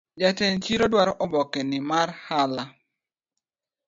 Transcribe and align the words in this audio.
Jatend 0.21 0.57
chiro 0.63 0.85
dwaro 0.93 1.13
obokeni 1.23 1.77
mar 1.89 2.09
hala 2.25 2.63